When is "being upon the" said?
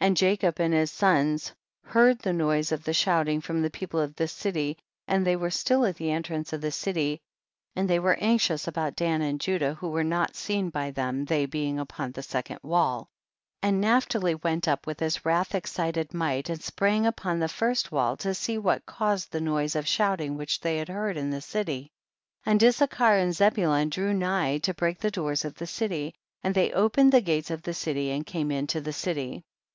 11.46-12.22